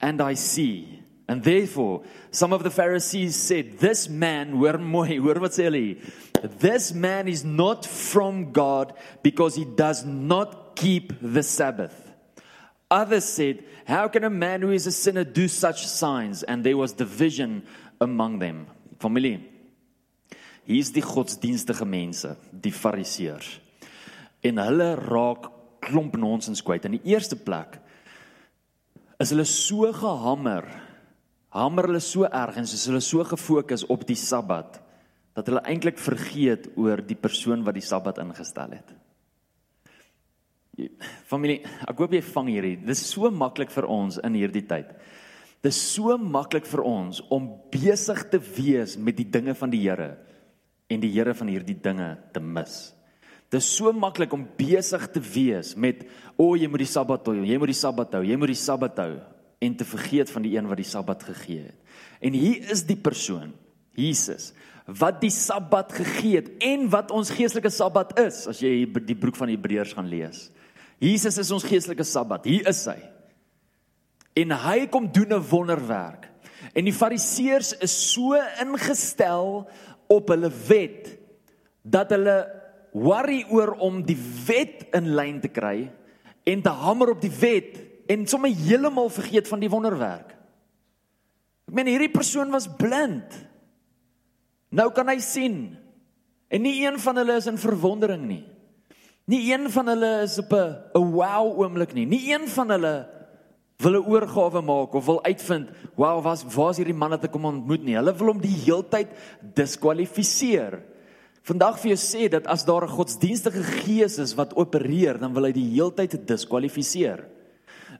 [0.00, 1.02] and I see.
[1.28, 5.98] And therefore, some of the Pharisees said, This man, hoor mooi, hoor wat sê hulle?
[6.60, 12.12] This man is not from God because he does not keep the Sabbath.
[12.90, 16.44] Others said, How can a man who is a sinner do such signs?
[16.44, 17.66] And there was division
[18.00, 18.68] among them.
[19.00, 19.40] Familie,
[20.64, 23.58] hier's die godsdienstige mense, die fariseërs.
[24.46, 25.50] En hulle raak
[25.84, 26.86] klomp nonsens kwyt.
[26.86, 27.80] In die eerste plek
[29.20, 30.64] is hulle so gehamer
[31.56, 34.80] hamer hulle so erg en hulle so gefokus op die Sabbat
[35.36, 38.94] dat hulle eintlik vergeet oor die persoon wat die Sabbat ingestel het.
[41.28, 42.76] Familie, ek hoop jy vang hierdie.
[42.88, 44.92] Dis so maklik vir ons in hierdie tyd.
[45.64, 50.14] Dis so maklik vir ons om besig te wees met die dinge van die Here
[50.92, 52.94] en die Here van hierdie dinge te mis.
[53.52, 56.04] Dis so maklik om besig te wees met
[56.36, 58.60] o, oh, jy moet die Sabbat hou, jy moet die Sabbat hou, jy moet die
[58.60, 59.12] Sabbat hou
[59.58, 61.98] en te vergeet van die een wat die Sabbat gegee het.
[62.20, 63.54] En hier is die persoon,
[63.96, 64.52] Jesus,
[64.86, 69.38] wat die Sabbat gegee het en wat ons geestelike Sabbat is, as jy die boek
[69.38, 70.48] van Hebreërs gaan lees.
[71.02, 72.46] Jesus is ons geestelike Sabbat.
[72.48, 72.98] Hier is hy.
[74.36, 76.28] En hy kom doen 'n wonderwerk.
[76.74, 79.68] En die Fariseërs is so ingestel
[80.08, 81.18] op hulle wet
[81.82, 82.46] dat hulle
[82.92, 85.90] worry oor om die wet in lyn te kry
[86.44, 90.36] en te hamer op die wet en sommer heeltemal vergeet van die wonderwerk.
[91.66, 93.34] Ek meen hierdie persoon was blind.
[94.70, 95.76] Nou kan hy sien.
[96.48, 98.44] En nie een van hulle is in verwondering nie.
[99.26, 102.06] Nie een van hulle is op 'n 'n wow oomblik nie.
[102.06, 103.08] Nie een van hulle
[103.78, 107.44] wil 'n oorgawe maak of wil uitvind, "Wow, was waar's hierdie man wat ek kom
[107.44, 109.08] ontmoet nie." Hulle wil hom die heeltyd
[109.54, 110.82] diskwalifiseer.
[111.42, 115.44] Vandag vir jou sê dat as daar 'n godsdienstige gees is wat opereer, dan wil
[115.44, 117.35] hy die heeltyd diskwalifiseer.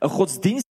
[0.02, 0.66] 'n Godsdienst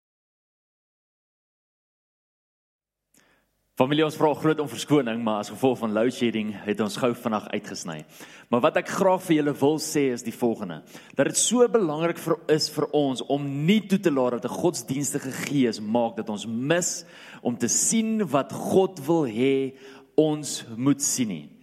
[3.74, 7.08] Familie ons vra groot om verskoning, maar as gevolg van load shedding het ons gou
[7.18, 8.04] vanaand uitgesny.
[8.46, 10.76] Maar wat ek graag vir julle wil sê is die volgende:
[11.18, 14.60] dat dit so belangrik vir is vir ons om nie toe te laat dat 'n
[14.62, 17.04] godsdienstige gees maak dat ons mis
[17.42, 19.74] om te sien wat God wil hê
[20.14, 21.53] ons moet sien nie.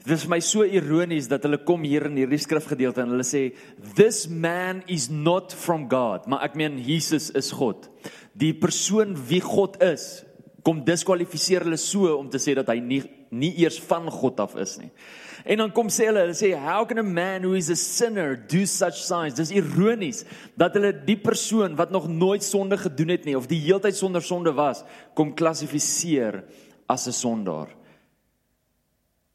[0.00, 3.50] Dit is my so ironies dat hulle kom hier in hierdie skrifgedeelte en hulle sê
[3.98, 7.90] this man is not from God, maar ek meen Jesus is God.
[8.32, 10.22] Die persoon wie God is,
[10.64, 14.56] kom diskwalifiseer hulle so om te sê dat hy nie nie eers van God af
[14.58, 14.88] is nie.
[15.46, 18.34] En dan kom sê hulle, hulle sê how can a man who is a sinner
[18.34, 19.36] do such signs?
[19.38, 20.24] Dis ironies
[20.58, 24.24] dat hulle die persoon wat nog nooit sonde gedoen het nie of die heeltyd sonder
[24.24, 24.82] sonde was,
[25.14, 26.42] kom klassifiseer
[26.90, 27.79] as 'n sondaar.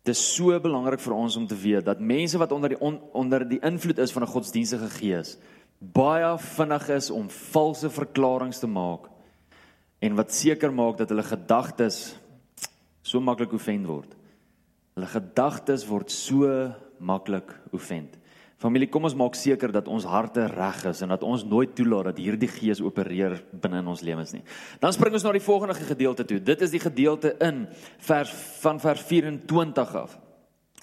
[0.06, 3.00] Dit is so belangrik vir ons om te weet dat mense wat onder die on,
[3.18, 5.38] onder die invloed is van 'n godsdienstige gees
[5.80, 9.10] baie vinnig is om valse verklaringe te maak
[10.00, 12.16] en wat seker maak dat hulle gedagtes
[13.06, 14.12] so maklik oefend word.
[14.96, 16.50] Hulle gedagtes word so
[17.00, 18.16] maklik oefend.
[18.56, 22.14] Familie, kom ons maak seker dat ons harte reg is en dat ons nooit toelaat
[22.14, 24.46] dat hierdie gees opereer binne in ons lewens nie.
[24.80, 26.40] Dan spring ons na die volgende gedeelte toe.
[26.40, 27.66] Dit is die gedeelte in
[28.08, 30.16] vers van vers 24 af.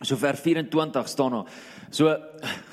[0.02, 1.50] So vers 24 staan daar.
[1.90, 2.12] So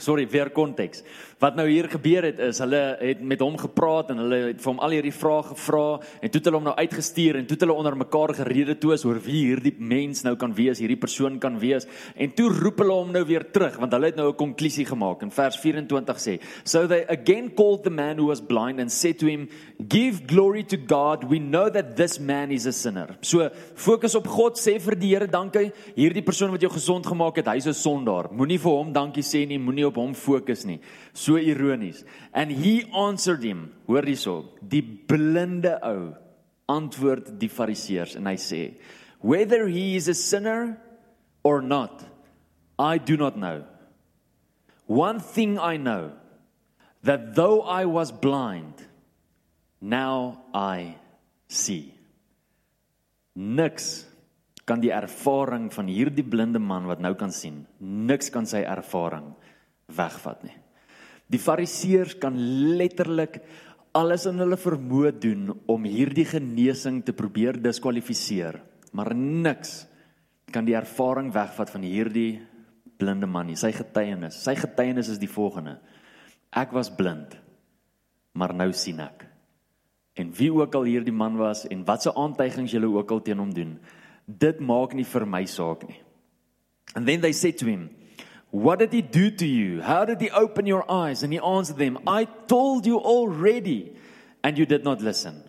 [0.01, 1.03] sorry, weer konteks.
[1.39, 4.71] Wat nou hier gebeur het is hulle het met hom gepraat en hulle het vir
[4.73, 5.85] hom al hierdie vrae gevra
[6.19, 8.91] en toe het hulle hom nou uitgestuur en toe het hulle onder mekaar gerede toe
[8.97, 11.87] is oor wie hierdie mens nou kan wees, hierdie persoon kan wees
[12.19, 15.23] en toe roep hulle hom nou weer terug want hulle het nou 'n konklusie gemaak
[15.23, 19.17] in vers 24 sê so they again called the man who was blind and said
[19.17, 19.47] to him
[19.87, 23.17] give glory to God we know that this man is a sinner.
[23.21, 27.39] So fokus op God sê vir die Here dankie hierdie persoon wat jou gesond gemaak
[27.41, 28.29] het, hy's 'n sondaar.
[28.31, 30.79] Moenie vir hom dankie sê nie, moenie op hom fokus nie.
[31.19, 32.05] So ironies.
[32.33, 36.13] And he answered him, hoor hierso, die blinde ou
[36.71, 38.61] antwoord die fariseërs en hy sê,
[39.19, 40.77] whether he is a sinner
[41.43, 42.05] or not,
[42.79, 43.65] I do not know.
[44.87, 46.15] One thing I know,
[47.03, 48.79] that though I was blind,
[49.81, 50.95] now I
[51.51, 51.91] see.
[53.35, 54.05] Niks
[54.63, 59.33] kan die ervaring van hierdie blinde man wat nou kan sien, niks kan sy ervaring
[59.91, 60.55] wegvat nie.
[61.29, 62.37] Die fariseërs kan
[62.79, 63.39] letterlik
[63.97, 68.59] alles in hulle vermoë doen om hierdie genesing te probeer diskwalifiseer,
[68.93, 69.83] maar niks
[70.53, 72.39] kan die ervaring wegvat van hierdie
[72.99, 73.57] blinde man nie.
[73.57, 75.77] Sy getuienis, sy getuienis is die volgende:
[76.49, 77.35] Ek was blind,
[78.33, 79.25] maar nou sien ek.
[80.19, 83.53] En wie ook al hierdie man was en watse aantuigings julle ook al teen hom
[83.55, 83.77] doen,
[84.25, 86.01] dit maak nie vir my saak nie.
[86.95, 87.89] And then they said to him,
[88.51, 89.81] What did he do to you?
[89.81, 91.21] How did he open your eyes?
[91.21, 93.93] And he answered them, I told you already,
[94.43, 95.43] and you did not listen.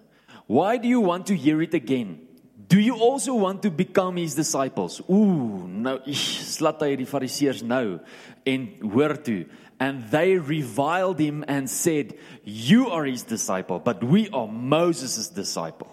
[0.47, 2.27] Why do you want to hear it again?
[2.69, 5.01] Do you also want to become his disciples?
[5.11, 7.99] Ooh, nou slat hy die fariseërs nou.
[8.47, 15.91] And they reviled him and said, "You are his disciple, but we are Moses' disciple."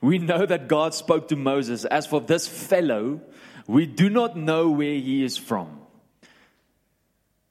[0.00, 1.84] We know that God spoke to Moses.
[1.84, 3.20] As for this fellow,
[3.66, 5.80] we do not know where he is from.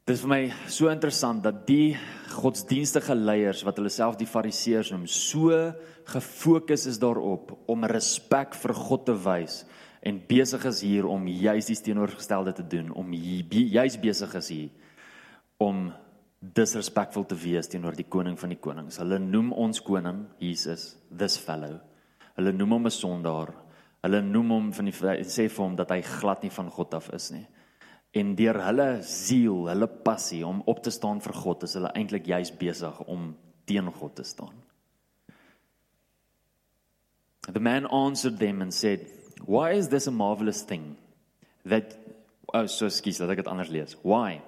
[0.06, 1.96] Dit is vir my so interessant dat die
[2.30, 5.50] godsdienstige leiers wat hulle self die fariseërs noem, so
[6.12, 9.64] gefokus is daarop om respek vir God te wys
[10.06, 14.70] en besig is hier om juis die teenoorgestelde te doen, om juis besig is hier
[15.66, 15.88] om
[16.54, 19.02] disrespectful te wees teenoor die koning van die konings.
[19.02, 21.80] Hulle noem ons koning Jesus this fellow.
[22.38, 23.56] Hulle noem hom 'n sondaar.
[24.04, 24.94] Hulle noem hom van die
[25.26, 27.48] sê vir hom dat hy glad nie van God af is nie.
[28.16, 32.30] En deur hulle siel, hulle passie om op te staan vir God, is hulle eintlik
[32.32, 33.34] juis besig om
[33.68, 34.56] teen God te staan.
[37.46, 39.06] The man answered them and said,
[39.46, 40.96] "Why is this a marvelous thing
[41.66, 41.98] that
[42.54, 43.96] oh so skus, laat ek dit anders lees.
[44.04, 44.42] Why?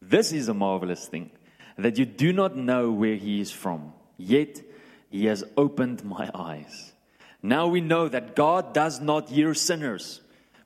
[0.00, 1.30] This is a marvelous thing
[1.76, 3.92] that you do not know where he is from.
[4.16, 4.62] Yet
[5.10, 6.92] he has opened my eyes.
[7.42, 10.20] Now we know that God does not hear sinners.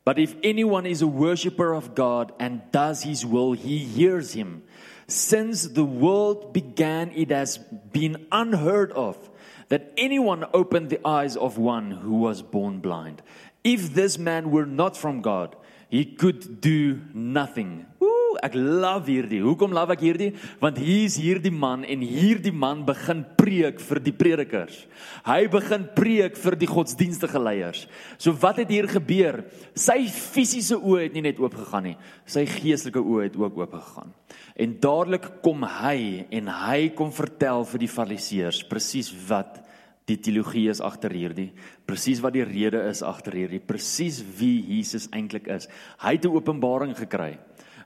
[0.04, 4.62] But if anyone is a worshipper of God and does his will, he hears him.
[5.06, 9.30] Since the world began, it has been unheard of
[9.68, 13.22] that anyone opened the eyes of one who was born blind.
[13.62, 15.56] If this man were not from God,
[15.90, 17.84] he could do nothing.
[18.02, 19.40] Ooh, ek love hierdie.
[19.44, 20.30] Hoekom love ek hierdie?
[20.62, 24.84] Want hier is hierdie man en hierdie man begin preek vir die predikers.
[25.26, 27.84] Hy begin preek vir die godsdienstige leiers.
[28.18, 29.44] So wat het hier gebeur?
[29.74, 31.96] Sy fisiese oë het nie net oop gegaan nie.
[32.26, 34.14] Sy geestelike oë het ook oop gegaan.
[34.54, 39.63] En dadelik kom hy en hy kom vertel vir die fariseërs presies wat
[40.08, 41.52] die teologie is agter hierdie,
[41.88, 45.68] presies wat die rede is agter hierdie, presies wie Jesus eintlik is.
[45.98, 47.38] Hy het 'n openbaring gekry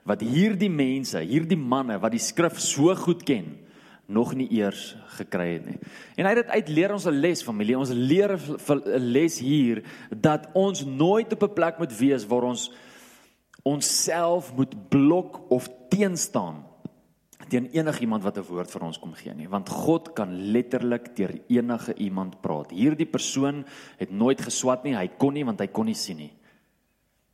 [0.03, 3.57] wat hierdie mense, hierdie manne wat die skrif so goed ken,
[4.07, 5.77] nog nie eers gekry het nie.
[6.17, 9.83] En hy het dit uit leer ons 'n les familie, ons leer 'n les hier
[10.09, 12.71] dat ons nooit op 'n plek moet wees waar ons
[13.63, 16.65] onsself moet blok of teenstaan
[17.49, 21.33] teen enigiemand wat 'n woord vir ons kom gee nie, want God kan letterlik deur
[21.47, 22.71] enige iemand praat.
[22.71, 23.65] Hierdie persoon
[23.97, 26.33] het nooit geswat nie, hy kon nie want hy kon nie sien nie.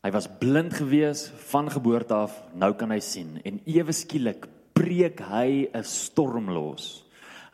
[0.04, 5.20] Hy was blind gewees van geboorte af, nou kan hy sien en ewe skielik breek
[5.20, 7.06] hy 'n storm los.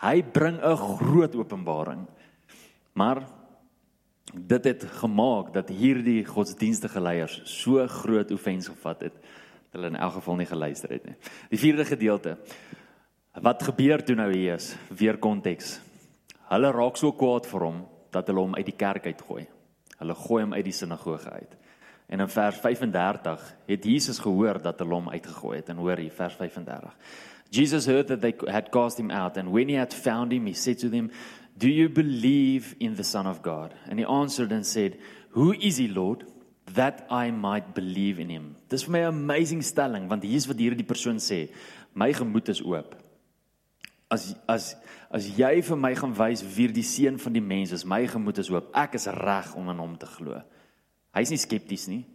[0.01, 2.07] Hy bring 'n groot openbaring.
[2.93, 3.23] Maar
[4.33, 9.13] dit het gemaak dat hierdie godsdienstige leiers so groot offens gevat het
[9.75, 11.15] hulle in elk geval nie geluister het nie.
[11.51, 12.35] Die vierde gedeelte.
[13.41, 14.73] Wat gebeur toe nou hier is?
[14.89, 15.77] Weer konteks.
[16.51, 17.81] Hulle raak so kwaad vir hom
[18.11, 19.45] dat hulle hom uit die kerk uitgooi.
[20.01, 21.55] Hulle gooi hom uit die sinagoge uit.
[22.11, 26.11] En in vers 35 het Jesus gehoor dat hulle hom uitgegooi het en hoor hier
[26.11, 26.97] vers 35.
[27.51, 30.53] Jesus heard that they had cast him out and when he had found him he
[30.53, 31.09] said to them,
[31.55, 34.95] "Do you believe in the Son of God?" And he answered and said,
[35.29, 36.25] "Who is he, Lord?"
[36.73, 38.55] That I might believe in him.
[38.69, 41.49] Dis vir my 'n amazing stelling want hier's wat hierdie persoon sê.
[41.93, 42.95] My gemoed is oop.
[44.09, 44.75] As as
[45.09, 48.37] as jy vir my gaan wys wie die seun van die mens is, my gemoed
[48.37, 48.69] is oop.
[48.73, 50.41] Ek is reg om in hom te glo.
[51.13, 52.05] Hy's nie skepties nie.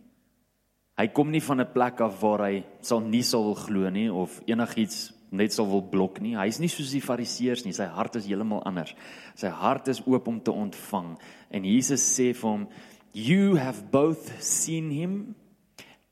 [0.97, 4.41] Hy kom nie van 'n plek af waar hy sal nie sal glo nie of
[4.47, 6.35] enigiets net sal wil blok nie.
[6.39, 7.75] Hy's nie soos die fariseërs nie.
[7.77, 8.95] Sy hart is heeltemal anders.
[9.39, 11.17] Sy hart is oop om te ontvang.
[11.51, 12.69] En Jesus sê vir hom,
[13.17, 15.37] You have both seen him,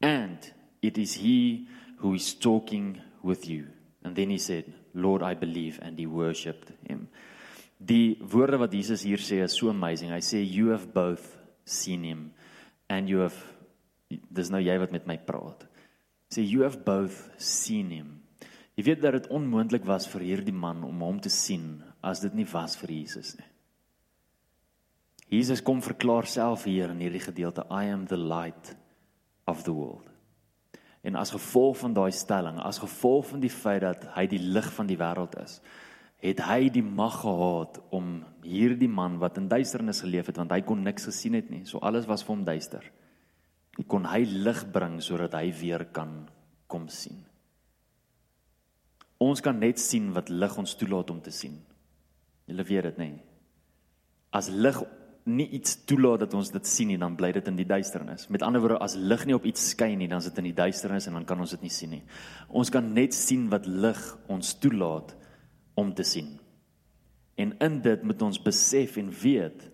[0.01, 0.39] and
[0.81, 3.67] it is he who is talking with you.
[4.03, 7.09] And then he said, Lord, I believe, and he worshipped him.
[7.77, 10.17] Die woorde wat Jesus hier sê is so amazing.
[10.17, 11.37] Hy sê you have both
[11.67, 12.33] seen him
[12.89, 13.37] and you have
[14.09, 15.69] dis nou jy wat met my praat.
[16.33, 18.23] Sê you have both seen him.
[18.81, 22.33] Jy weet dat dit onmoontlik was vir hierdie man om hom te sien as dit
[22.33, 23.51] nie was vir Jesus nie.
[25.35, 28.75] Jesus kom verklaar self hier in hierdie gedeelte I am the light
[29.51, 30.07] of the world.
[31.05, 34.71] En as gevolg van daai stelling, as gevolg van die feit dat hy die lig
[34.73, 35.59] van die wêreld is,
[36.25, 40.63] het hy die mag gehad om hierdie man wat in duisternis geleef het want hy
[40.65, 42.87] kon niks gesien het nie, so alles was vir hom duister.
[43.91, 46.23] Kon hy lig bring sodat hy weer kan
[46.71, 47.21] kom sien.
[49.21, 51.59] Ons kan net sien wat lig ons toelaat om te sien.
[52.49, 53.11] Julle weet dit, nê?
[54.35, 54.81] As lig
[55.25, 58.27] nie iets toelaat dat ons dit sien nie, dan bly dit in die duisternis.
[58.29, 60.57] Met ander woorde, as lig nie op iets skyn nie, dan is dit in die
[60.57, 62.03] duisternis en dan kan ons dit nie sien nie.
[62.49, 65.15] Ons kan net sien wat lig ons toelaat
[65.81, 66.35] om te sien.
[67.41, 69.65] En in dit moet ons besef en weet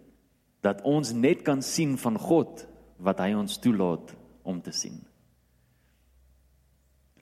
[0.64, 2.64] dat ons net kan sien van God
[3.00, 4.14] wat hy ons toelaat
[4.48, 5.00] om te sien.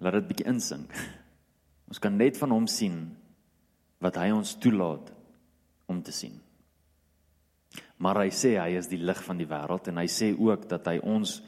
[0.03, 0.93] Laat dit bietjie insink.
[1.89, 3.01] Ons kan net van hom sien
[4.05, 5.11] wat hy ons toelaat
[5.91, 6.37] om te sien.
[7.99, 10.87] Maar hy sê hy is die lig van die wêreld en hy sê ook dat
[10.91, 11.41] hy ons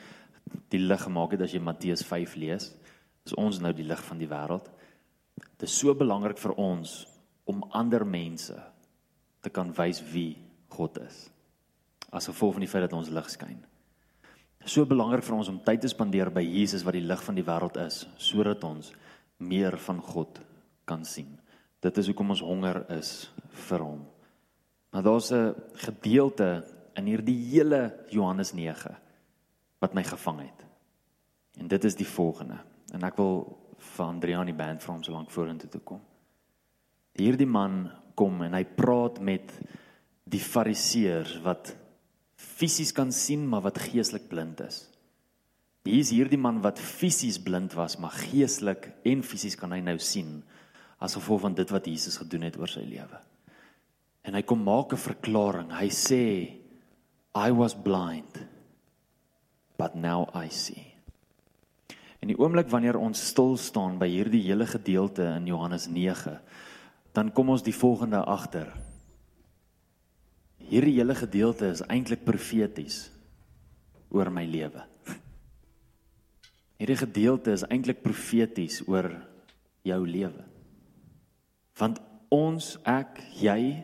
[0.72, 2.70] die lig gemaak het as jy Matteus 5 lees.
[3.26, 4.66] Is ons nou die lig van die wêreld?
[5.60, 7.04] Dit is so belangrik vir ons
[7.50, 8.56] om ander mense
[9.44, 10.34] te kan wys wie
[10.70, 11.28] God is.
[12.10, 13.60] As gevolg van die feit dat ons lig skyn.
[14.68, 17.46] So belangrik vir ons om tyd te spandeer by Jesus wat die lig van die
[17.46, 18.90] wêreld is, sodat ons
[19.40, 20.42] meer van God
[20.84, 21.38] kan sien.
[21.80, 23.30] Dit is hoekom ons honger is
[23.68, 24.02] vir hom.
[24.90, 28.98] Maar daar's 'n gedeelte in hierdie hele Johannes 9
[29.78, 30.66] wat my gevang het.
[31.58, 32.58] En dit is die volgende.
[32.92, 36.00] En ek wil vir Andriani band from so lank vorentoe toe kom.
[37.12, 39.52] Hierdie man kom en hy praat met
[40.30, 41.74] die fariseërs wat
[42.40, 44.84] fisies kan sien maar wat geestelik blind is.
[45.84, 49.96] Hier is hierdie man wat fisies blind was, maar geestelik en fisies kan hy nou
[49.98, 50.42] sien
[51.00, 53.20] as gevolg van dit wat Jesus gedoen het oor sy lewe.
[54.22, 55.70] En hy kom maak 'n verklaring.
[55.72, 56.24] Hy sê
[57.34, 58.50] I was blind
[59.80, 60.84] but now I see.
[62.20, 66.34] En die oomblik wanneer ons stil staan by hierdie hele gedeelte in Johannes 9,
[67.16, 68.68] dan kom ons die volgende agter.
[70.68, 73.06] Hierdie hele gedeelte is eintlik profeties
[74.12, 74.84] oor my lewe.
[76.80, 79.08] Hierdie gedeelte is eintlik profeties oor
[79.86, 80.44] jou lewe.
[81.80, 83.80] Want ons ek jy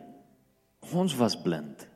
[0.94, 1.88] ons was blind.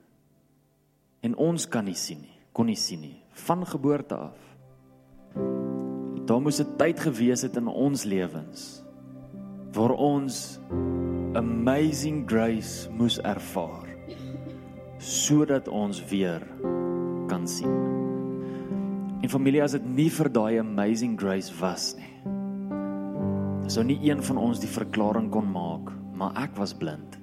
[1.20, 4.38] En ons kan nie sien nie, kon nie sien nie van geboorte af.
[6.26, 8.82] Daar moes 'n tyd gewees het in ons lewens
[9.72, 10.58] waar ons
[11.34, 13.86] amazing grace moes ervaar
[14.98, 16.42] sodat ons weer
[17.26, 17.72] kan sien.
[19.22, 22.14] En familie as dit nie vir daai amazing grace was nie.
[23.66, 27.18] Sou nie een van ons die verklaring kon maak, maar ek was blind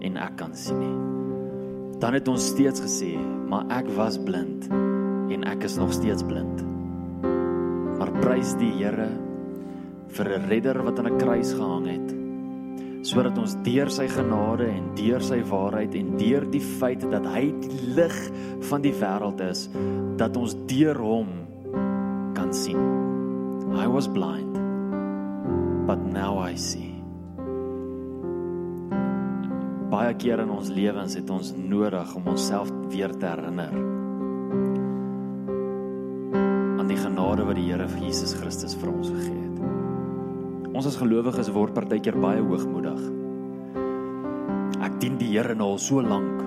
[0.00, 1.98] en ek kan sien nie.
[2.00, 4.68] Dan het ons steeds gesê, maar ek was blind
[5.30, 6.64] en ek is nog steeds blind.
[8.00, 9.10] Maar prys die Here
[10.16, 12.20] vir 'n redder wat aan 'n kruis gehang het
[13.02, 17.46] sodat ons deur sy genade en deur sy waarheid en deur die feit dat hy
[17.62, 18.16] die lig
[18.68, 19.68] van die wêreld is
[20.20, 21.28] dat ons deur hom
[22.36, 22.80] kan sien.
[23.72, 24.58] I was blind
[25.86, 26.89] but now I see.
[30.00, 33.74] Baie kere in ons lewens het ons nodig om onsself weer te herinner
[36.90, 40.70] die genade wat die Here vir Jesus Christus vir ons gegee het.
[40.74, 42.98] Ons as gelowiges word partykeer baie hoogmoedig.
[44.82, 46.42] Ek dien die Here nou al so lank.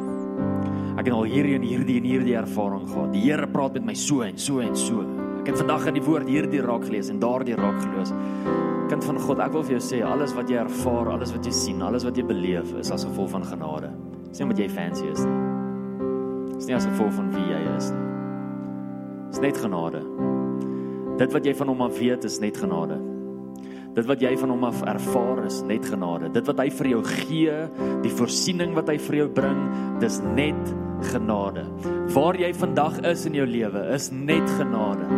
[0.97, 3.13] Ek het al hierdie en hierdie en hierdie ervaring gehad.
[3.15, 5.05] Die Here praat met my so en so en so.
[5.43, 8.13] Ek het vandag in die woord hierdie raak gelees en daardie raak gelees.
[8.93, 11.51] Kind van God, ek wil vir jou sê alles wat jy ervaar, alles wat jy
[11.57, 13.87] sien, alles wat jy beleef is as gevolg van genade.
[14.27, 16.51] Dis nie omdat jy fancy is nie.
[16.51, 18.03] Dis nie as gevolg van wie jy is nie.
[19.31, 20.03] Dis net genade.
[21.17, 22.99] Dit wat jy van hom af weet is net genade.
[23.97, 26.29] Dit wat jy van hom af ervaar is net genade.
[26.37, 27.57] Dit wat hy vir jou gee,
[28.05, 29.65] die voorsiening wat hy vir jou bring,
[30.05, 30.75] dis net
[31.09, 31.65] genade.
[32.13, 35.09] Waar jy vandag is in jou lewe is net genade.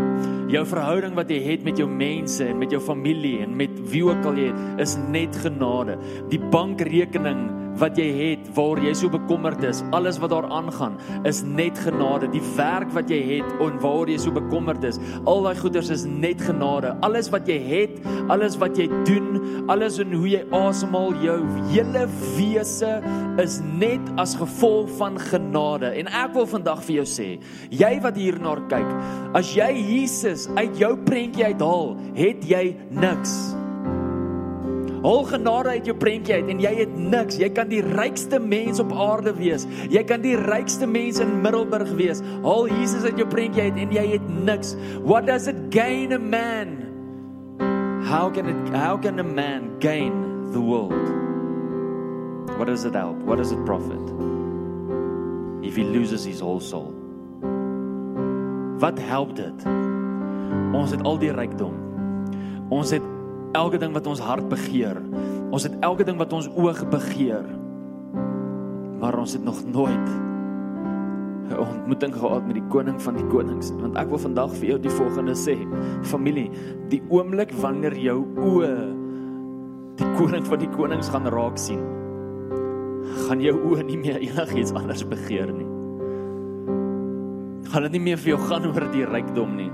[0.46, 4.04] Jou verhouding wat jy het met jou mense en met jou familie en met wie
[4.06, 5.98] ook al jy het, is net genade.
[6.30, 7.48] Die bankrekening
[7.80, 12.30] wat jy het, waar jy so bekommerd is, alles wat daar aangaan, is net genade.
[12.34, 16.06] Die werk wat jy het en waar jy so bekommerd is, al daai goeders is
[16.08, 16.94] net genade.
[17.06, 18.00] Alles wat jy het,
[18.34, 21.38] alles wat jy doen, alles en hoe jy asemhaal, jou
[21.74, 22.06] hele
[22.38, 22.96] wese
[23.42, 25.92] is net as gevolg van genade.
[26.00, 27.30] En ek wil vandag vir jou sê,
[27.74, 28.96] jy wat hierna kyk,
[29.36, 33.65] as jy Jesus uit jou prentjie uithaal, het jy niks.
[35.06, 37.38] Al genade uit jou prentjie uit en jy het niks.
[37.38, 39.68] Jy kan die rykste mens op aarde wees.
[39.94, 42.24] Jy kan die rykste mens in Middelburg wees.
[42.42, 44.74] Al Jesus uit jou prentjie uit en jy het niks.
[45.06, 46.82] What does it gain a man?
[48.10, 50.94] How can it how can a man gain the world?
[52.58, 53.22] What does it help?
[53.30, 54.02] What does it profit?
[55.62, 56.94] If he loses his whole soul.
[58.82, 59.66] Wat help dit?
[60.74, 61.78] Ons het al die rykdom.
[62.74, 63.15] Ons het
[63.56, 65.00] elke ding wat ons hart begeer.
[65.54, 67.46] Ons het elke ding wat ons oog begeer.
[69.00, 70.10] Maar ons het nog nooit
[71.46, 73.72] 'n ontmoeting gehad met die koning van die konings.
[73.80, 75.56] Want ek wil vandag vir jou die volgende sê.
[76.02, 76.50] Familie,
[76.90, 78.96] die oomblik wanneer jou oë
[79.96, 81.84] die koning van die konings gaan raak sien,
[83.28, 85.70] gaan jou oë nie meer enigiets anders begeer nie.
[87.70, 89.72] Gaan dit nie meer vir jou gaan oor die rykdom nie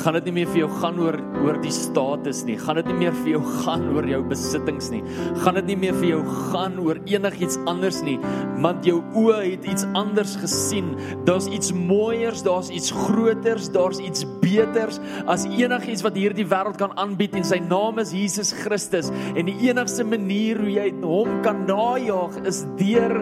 [0.00, 2.56] gaan dit nie meer vir jou gaan oor oor die status nie.
[2.60, 5.02] Gaan dit nie meer vir jou gaan oor jou besittings nie.
[5.42, 6.20] Gaan dit nie meer vir jou
[6.52, 8.16] gaan oor enigiets anders nie,
[8.62, 10.92] want jou oë het iets anders gesien.
[11.28, 15.00] Daar's iets mooiers, daar's iets groters, daar's iets beters
[15.30, 19.58] as enigiets wat hierdie wêreld kan aanbied en sy naam is Jesus Christus en die
[19.68, 23.18] enigste manier hoe jy hom kan najaag is deur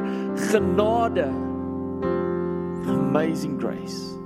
[0.51, 1.29] genade.
[2.91, 4.17] Amazing grace.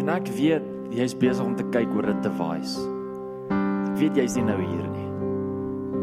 [0.00, 2.76] En ek weet jy's besig om te kyk oor dit te wys.
[3.50, 5.08] Ek weet jy's nie nou hier nie.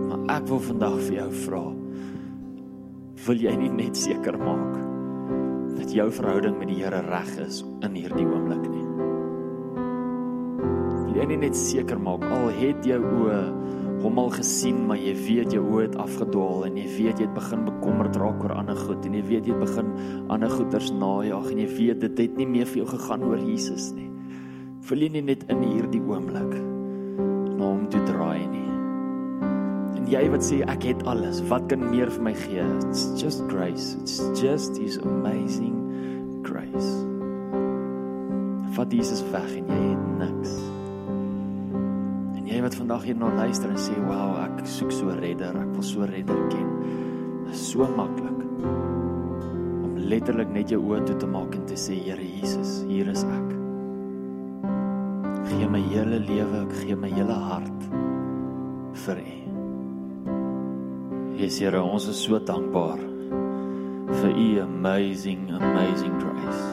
[0.10, 1.62] Maar ek wil vandag vir jou vra.
[3.28, 4.80] Wil jy nie net seker maak
[5.78, 8.84] dat jou verhouding met die Here reg is in hierdie oomblik nie?
[11.06, 13.42] Wil jy nie net seker maak al het jou oë
[14.02, 17.36] hom al gesien, maar jy weet jou oë het afgedwaal en jy weet jy het
[17.38, 19.92] begin bekommerd raak oor ander goed en jy weet jy het begin
[20.34, 23.92] ander goeders najag en jy weet dit het nie meer vir jou gegaan oor Jesus
[23.94, 24.11] nie
[24.90, 26.54] wil jy nie net in hierdie oomblik
[27.58, 28.62] na hom toe draai nie
[30.02, 32.64] En jy wat sê ek het alles, wat kan meer vir my gee?
[32.80, 33.94] It's just grace.
[34.02, 35.76] It's just his amazing
[36.42, 36.90] grace.
[38.74, 40.56] Vat Jesus weg en jy het niks.
[42.40, 45.54] En jy wat vandag hier na luister en sê, "Wow, ek soek so 'n redder,
[45.54, 46.70] ek wil so 'n redder ken."
[47.46, 48.40] Dit is so maklik
[50.12, 53.61] letterlik net jou oë toe te maak en te sê, "Here Jesus, hier is ek."
[55.52, 57.88] Gee my hele lewe, ek gee my hele hart
[59.04, 59.34] vir U.
[61.36, 63.02] Jesus Here, ons is so dankbaar
[64.22, 66.64] vir U amazing amazing grace.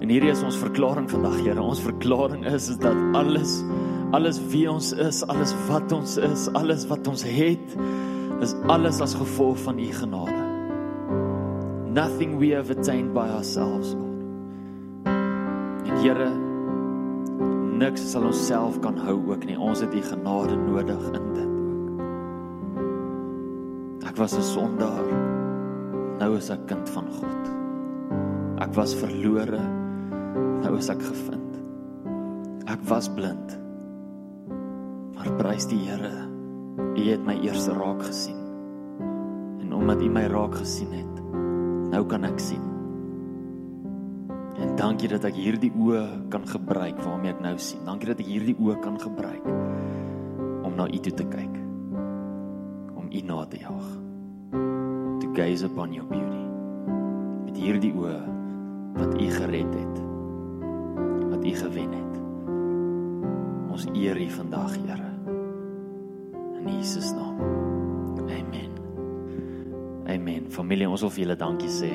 [0.00, 1.60] En hierdie is ons verklaring vandag, Here.
[1.60, 3.60] Ons verklaring is is dat alles
[4.16, 7.78] alles wie ons is, alles wat ons is, alles wat ons het,
[8.42, 10.42] is alles as gevolg van U genade.
[11.92, 14.24] Nothing we have attained by ourselves, Lord.
[15.84, 16.49] En Here,
[17.80, 19.56] niks sal ons self kan hou ook nie.
[19.56, 21.88] Ons het U genade nodig in dit ook.
[24.10, 25.08] Ek was 'n sondaar.
[26.20, 27.42] Nou is ek kind van God.
[28.60, 29.62] Ek was verlore.
[30.62, 31.60] Nou is ek gevind.
[32.66, 33.58] Ek was blind.
[35.14, 36.28] Maar prys die Here.
[36.96, 38.40] U het my eers raak gesien.
[39.60, 41.22] En omdat U my raak gesien het,
[41.90, 42.69] nou kan ek sien.
[44.80, 47.82] Dankie dat ek hierdie oë kan gebruik waarmee ek nou sien.
[47.84, 49.44] Dankie dat ek hierdie oë kan gebruik
[50.64, 51.58] om na U toe te kyk.
[52.96, 53.90] Om U na te jaag.
[55.20, 56.40] To gaze upon your beauty.
[57.44, 58.16] Met hierdie oë
[58.96, 60.00] wat U gered het.
[61.28, 62.16] Wat U gewen het.
[63.76, 65.12] Ons eer U vandag, Here.
[66.56, 67.36] In Jesus naam.
[68.32, 68.72] Amen.
[70.08, 70.48] Amen.
[70.48, 71.92] Familie, ons wil vir julle dankie sê.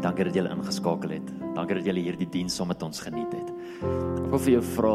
[0.00, 1.32] Dankie dat julle ingeskakel het.
[1.54, 3.50] Dankie dat julle hierdie diens saam met ons geniet het.
[3.84, 4.94] Ek wil vir jou vra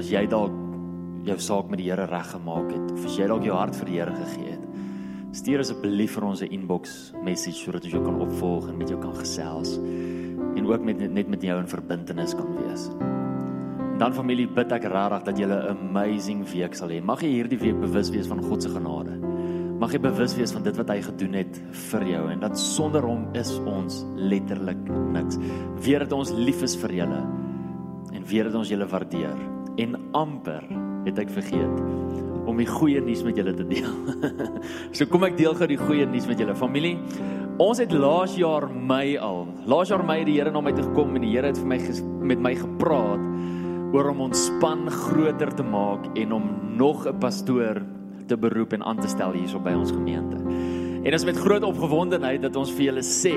[0.00, 0.54] as jy dalk
[1.28, 3.98] jou saak met die Here reggemaak het of as jy dalk jou hart vir die
[3.98, 4.64] Here gegee het.
[5.34, 9.00] Stuur asseblief vir ons 'n inbox message sodat ons jou kan opvolg en met jou
[9.00, 12.88] kan gesels en ook met net met jou in verbintenis kan wees.
[13.92, 17.02] En dan familie bid ek regtig dat jy 'n amazing week sal hê.
[17.02, 19.33] Mag jy hierdie week bewus wees van God se genade.
[19.84, 21.56] Mag jy bewus wees van dit wat hy gedoen het
[21.90, 24.78] vir jou en dat sonder hom is ons letterlik
[25.12, 25.36] niks.
[25.84, 27.18] Weer dat ons lief is vir julle
[28.16, 29.34] en weer dat ons julle waardeer.
[29.84, 30.64] En amper
[31.04, 31.82] het ek vergeet
[32.48, 33.90] om die goeie nuus met julle te deel.
[34.96, 36.94] so kom ek deel gou die goeie nuus met julle familie.
[37.60, 39.44] Ons het laas jaar Mei al.
[39.68, 41.68] Laas jaar Mei het die Here na my toe gekom en die Here het vir
[41.74, 41.82] my
[42.32, 46.48] met my gepraat oor om ons span groter te maak en om
[46.80, 47.84] nog 'n pastoor
[48.28, 50.36] te beroep en aan te stel hierso by ons gemeente.
[51.04, 53.34] En dit is met groot opgewondenheid dat ons vir julle sê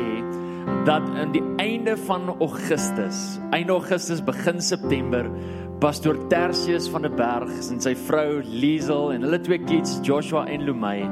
[0.87, 5.27] dat in die einde van Augustus, einde Augustus begin September,
[5.79, 10.65] pastoor Tertius van der Berg en sy vrou Liesel en hulle twee kids Joshua en
[10.67, 11.03] Lumay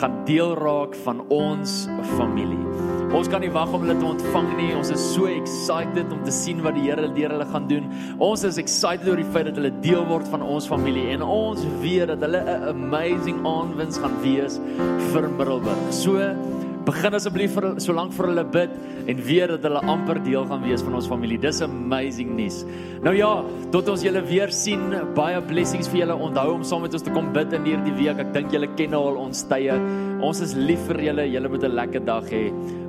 [0.00, 1.84] gaan deel raak van ons
[2.16, 2.93] familie.
[3.14, 4.72] Ons kan nie wag om hulle te ontvang nie.
[4.74, 7.86] Ons is so excited om te sien wat die Here deur hulle gaan doen.
[8.18, 11.62] Ons is excited oor die feit dat hulle deel word van ons familie en ons
[11.84, 14.58] weet dat hulle 'n amazing aanwins gaan wees
[15.12, 15.78] vir Middelburg.
[15.92, 16.18] So
[16.84, 18.70] begin asseblief vir so lank vir hulle bid
[19.08, 21.38] en weet dat hulle amper deel gaan wees van ons familie.
[21.38, 22.64] Dis amazing nuus.
[23.04, 24.90] Nou ja, tot ons julle weer sien.
[25.14, 26.16] Baie blessings vir julle.
[26.18, 28.18] Onthou om saam met ons te kom bid in hierdie week.
[28.18, 29.78] Ek dink julle ken al ons tye.
[30.20, 31.30] Ons is lief vir julle.
[31.30, 32.50] Julle moet 'n lekker dag hê.